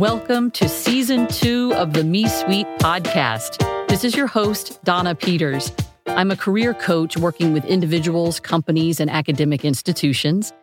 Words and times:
Welcome 0.00 0.50
to 0.52 0.66
season 0.66 1.28
two 1.28 1.74
of 1.74 1.92
the 1.92 2.02
Me 2.02 2.26
Suite 2.26 2.66
podcast. 2.78 3.58
This 3.86 4.02
is 4.02 4.16
your 4.16 4.28
host, 4.28 4.82
Donna 4.82 5.14
Peters. 5.14 5.70
I'm 6.06 6.30
a 6.30 6.36
career 6.36 6.72
coach 6.72 7.18
working 7.18 7.52
with 7.52 7.66
individuals, 7.66 8.40
companies, 8.40 8.98
and 8.98 9.10
academic 9.10 9.62
institutions. 9.62 10.54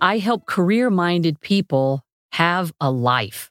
I 0.00 0.16
help 0.16 0.46
career 0.46 0.88
minded 0.88 1.42
people 1.42 2.06
have 2.32 2.72
a 2.80 2.90
life 2.90 3.50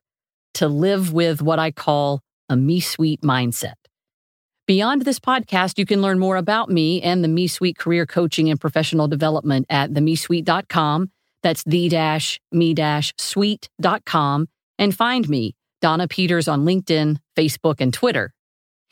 to 0.55 0.67
live 0.67 1.13
with 1.13 1.43
what 1.43 1.59
I 1.59 1.69
call 1.69 2.21
a 2.49 2.55
Me 2.55 2.79
Suite 2.79 3.21
mindset. 3.21 3.75
Beyond 4.65 5.03
this 5.03 5.19
podcast, 5.19 5.77
you 5.77 5.85
can 5.85 6.01
learn 6.01 6.17
more 6.17 6.37
about 6.37 6.71
me 6.71 7.03
and 7.03 7.23
the 7.23 7.27
Me 7.27 7.47
Suite 7.47 7.77
career 7.77 8.07
coaching 8.07 8.49
and 8.49 8.59
professional 8.59 9.07
development 9.07 9.67
at 9.69 9.91
themesuite.com. 9.91 11.11
That's 11.43 11.63
the-me-suite.com 11.65 14.47
and 14.77 14.95
find 14.95 15.27
me, 15.29 15.55
Donna 15.81 16.07
Peters 16.07 16.47
on 16.47 16.65
LinkedIn, 16.65 17.17
Facebook, 17.37 17.75
and 17.79 17.93
Twitter. 17.93 18.33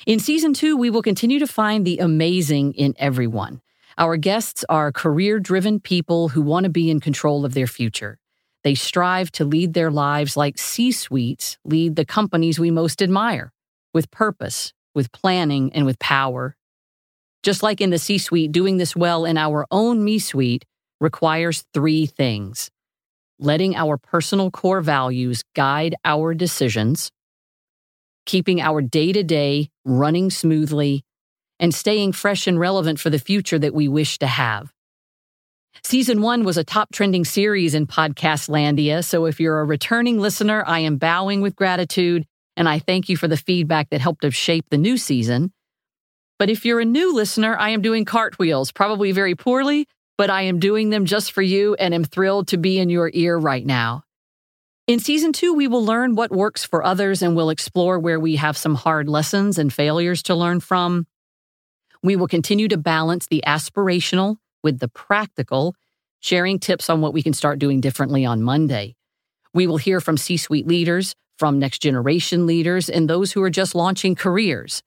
In 0.06 0.20
season 0.20 0.54
two, 0.54 0.76
we 0.76 0.90
will 0.90 1.02
continue 1.02 1.40
to 1.40 1.48
find 1.48 1.86
the 1.86 2.00
amazing 2.00 2.74
in 2.74 2.94
everyone. 2.98 3.62
Our 3.98 4.18
guests 4.18 4.66
are 4.70 4.92
career 4.92 5.40
driven 5.40 5.80
people 5.80 6.30
who 6.30 6.42
want 6.42 6.66
to 6.66 6.70
be 6.70 6.90
in 6.90 7.00
control 7.00 7.46
of 7.46 7.54
their 7.54 7.68
future. 7.68 8.20
They 8.64 8.76
strive 8.76 9.32
to 9.34 9.46
lead 9.46 9.74
their 9.74 9.92
lives 9.92 10.36
like 10.38 10.58
C 10.58 10.92
suites 10.92 11.58
lead 11.64 11.96
the 11.96 12.06
companies 12.06 12.60
we 12.60 12.72
most 12.72 13.02
admire, 13.02 13.54
with 13.94 14.10
purpose, 14.10 14.74
with 14.96 15.12
planning, 15.12 15.72
and 15.74 15.86
with 15.86 16.00
power. 16.00 16.56
Just 17.44 17.62
like 17.62 17.82
in 17.82 17.90
the 17.90 18.00
C 18.00 18.18
suite, 18.18 18.52
doing 18.52 18.78
this 18.78 18.96
well 18.96 19.26
in 19.26 19.38
our 19.38 19.68
own 19.70 20.04
Me 20.04 20.18
Suite 20.18 20.66
requires 21.00 21.66
three 21.74 22.06
things 22.06 22.72
letting 23.40 23.76
our 23.76 23.98
personal 23.98 24.52
core 24.52 24.82
values 24.82 25.44
guide 25.56 25.96
our 26.06 26.34
decisions, 26.34 27.12
keeping 28.26 28.62
our 28.62 28.82
day 28.82 29.12
to 29.12 29.24
day 29.24 29.70
running 29.86 30.30
smoothly, 30.30 31.04
and 31.60 31.74
staying 31.74 32.12
fresh 32.12 32.48
and 32.48 32.60
relevant 32.60 33.00
for 33.00 33.10
the 33.10 33.20
future 33.20 33.60
that 33.60 33.74
we 33.74 33.88
wish 33.88 34.18
to 34.20 34.28
have. 34.28 34.74
Season 35.84 36.22
one 36.22 36.44
was 36.44 36.58
a 36.58 36.64
top 36.64 36.92
trending 36.94 37.26
series 37.26 37.74
in 37.74 37.88
Podcast 37.88 38.50
Landia, 38.50 39.04
so 39.04 39.26
if 39.26 39.40
you're 39.40 39.60
a 39.60 39.66
returning 39.66 40.20
listener, 40.20 40.64
I 40.66 40.80
am 40.80 40.98
bowing 40.98 41.42
with 41.42 41.56
gratitude 41.56 42.26
and 42.56 42.70
I 42.70 42.80
thank 42.80 43.10
you 43.10 43.18
for 43.18 43.28
the 43.28 43.38
feedback 43.38 43.90
that 43.90 44.02
helped 44.02 44.22
to 44.22 44.32
shape 44.32 44.66
the 44.70 44.78
new 44.78 44.98
season. 44.98 45.52
But 46.38 46.50
if 46.50 46.66
you're 46.66 46.80
a 46.80 46.86
new 46.86 47.14
listener, 47.14 47.58
I 47.58 47.70
am 47.70 47.82
doing 47.82 48.06
cartwheels, 48.06 48.72
probably 48.72 49.12
very 49.12 49.36
poorly, 49.36 49.88
but 50.18 50.30
I 50.30 50.44
am 50.44 50.60
doing 50.60 50.90
them 50.90 51.06
just 51.06 51.32
for 51.32 51.42
you 51.42 51.76
and 51.76 51.94
am 51.94 52.04
thrilled 52.04 52.50
to 52.50 52.58
be 52.58 52.80
in 52.80 52.90
your 52.90 53.10
ear 53.14 53.38
right 53.38 53.66
now. 53.66 54.04
In 54.86 55.00
season 55.00 55.32
two, 55.32 55.54
we 55.54 55.68
will 55.68 55.86
learn 55.86 56.16
what 56.16 56.32
works 56.32 56.66
for 56.66 56.84
others 56.84 57.22
and 57.22 57.36
we'll 57.36 57.50
explore 57.50 57.98
where 58.00 58.20
we 58.20 58.36
have 58.36 58.58
some 58.58 58.76
hard 58.76 59.08
lessons 59.08 59.58
and 59.58 59.72
failures 59.72 60.22
to 60.24 60.36
learn 60.36 60.60
from. 60.60 61.08
We 62.04 62.18
will 62.18 62.28
continue 62.28 62.68
to 62.68 62.78
balance 62.78 63.28
the 63.28 63.44
aspirational 63.48 64.38
with 64.62 64.80
the 64.80 64.90
practical, 64.90 65.76
sharing 66.20 66.60
tips 66.60 66.90
on 66.90 67.00
what 67.00 67.14
we 67.14 67.24
can 67.24 67.34
start 67.34 67.60
doing 67.60 67.80
differently 67.80 68.26
on 68.26 68.44
Monday. 68.44 68.96
We 69.54 69.68
will 69.68 69.78
hear 69.78 70.02
from 70.02 70.18
C 70.18 70.36
suite 70.36 70.68
leaders, 70.68 71.16
from 71.38 71.60
next 71.60 71.80
generation 71.82 72.46
leaders, 72.46 72.90
and 72.90 73.10
those 73.10 73.32
who 73.32 73.42
are 73.42 73.50
just 73.50 73.76
launching 73.76 74.16
careers. 74.16 74.84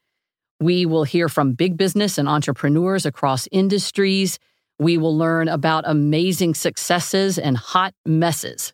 We 0.60 0.84
will 0.84 1.04
hear 1.04 1.28
from 1.28 1.52
big 1.52 1.76
business 1.76 2.18
and 2.18 2.28
entrepreneurs 2.28 3.06
across 3.06 3.48
industries 3.50 4.38
we 4.78 4.98
will 4.98 5.16
learn 5.16 5.48
about 5.48 5.84
amazing 5.86 6.54
successes 6.54 7.38
and 7.38 7.56
hot 7.56 7.94
messes. 8.04 8.72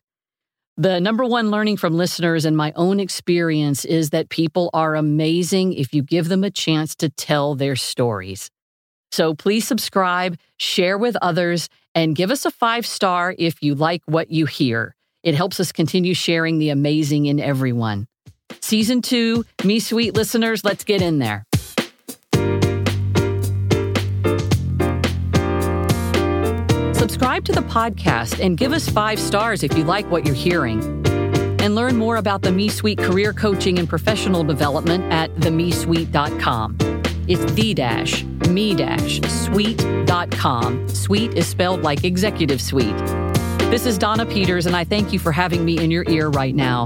The 0.77 1.01
number 1.01 1.25
one 1.25 1.51
learning 1.51 1.77
from 1.77 1.95
listeners 1.95 2.45
and 2.45 2.57
my 2.57 2.73
own 2.77 2.99
experience 2.99 3.85
is 3.85 4.11
that 4.11 4.31
people 4.31 4.71
are 4.73 4.95
amazing 4.95 5.75
if 5.75 5.93
you 5.93 6.03
give 6.03 6.29
them 6.29 6.45
a 6.45 6.51
chance 6.51 6.95
to 6.97 7.11
tell 7.11 7.55
their 7.55 7.77
stories. 7.77 8.51
So 9.11 9.35
please 9.35 9.67
subscribe, 9.67 10.39
share 10.57 10.97
with 10.97 11.17
others, 11.21 11.69
and 11.95 12.17
give 12.17 12.31
us 12.31 12.47
a 12.47 12.51
five 12.51 12.87
star 12.87 13.35
if 13.39 13.63
you 13.63 13.75
like 13.75 14.03
what 14.07 14.31
you 14.31 14.47
hear. 14.47 14.97
It 15.23 15.35
helps 15.35 15.61
us 15.61 15.71
continue 15.71 16.15
sharing 16.15 16.59
the 16.59 16.71
amazing 16.71 17.27
in 17.27 17.39
everyone. 17.39 18.09
Season 18.61 19.03
two, 19.03 19.45
Me 19.65 19.79
Suite 19.79 20.15
listeners, 20.15 20.65
let's 20.65 20.85
get 20.85 21.03
in 21.03 21.19
there. 21.19 21.45
Subscribe 27.03 27.45
to 27.47 27.51
the 27.53 27.63
podcast 27.63 28.39
and 28.39 28.57
give 28.57 28.73
us 28.73 28.89
five 28.89 29.19
stars 29.19 29.65
if 29.65 29.77
you 29.77 29.83
like 29.83 30.09
what 30.09 30.25
you're 30.25 30.37
hearing. 30.37 30.81
And 31.61 31.75
learn 31.75 31.97
more 31.97 32.15
about 32.15 32.43
the 32.43 32.53
Me 32.53 32.69
Suite 32.69 32.97
career 32.97 33.33
coaching 33.33 33.81
and 33.81 33.89
professional 33.89 34.45
development 34.45 35.13
at 35.13 35.35
themesuite.com. 35.35 36.77
It's 37.27 37.53
the 37.55 37.75
dash 37.75 38.23
me 38.23 38.77
dash 38.77 39.21
suite.com. 39.23 40.89
Suite 40.91 41.35
is 41.35 41.49
spelled 41.49 41.83
like 41.83 42.05
executive 42.05 42.61
suite. 42.61 42.97
This 43.69 43.85
is 43.85 43.99
Donna 43.99 44.25
Peters, 44.25 44.67
and 44.67 44.77
I 44.77 44.85
thank 44.85 45.13
you 45.13 45.19
for 45.19 45.33
having 45.33 45.65
me 45.65 45.79
in 45.79 45.91
your 45.91 46.05
ear 46.09 46.29
right 46.29 46.55
now. 46.55 46.85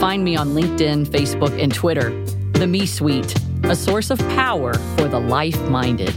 Find 0.00 0.24
me 0.24 0.34
on 0.34 0.54
LinkedIn, 0.54 1.08
Facebook, 1.08 1.62
and 1.62 1.74
Twitter. 1.74 2.08
The 2.52 2.66
Me 2.66 2.86
Suite, 2.86 3.34
a 3.64 3.76
source 3.76 4.08
of 4.10 4.18
power 4.30 4.72
for 4.96 5.08
the 5.08 5.20
life 5.20 5.60
minded. 5.68 6.14